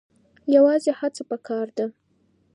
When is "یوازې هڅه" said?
0.55-1.23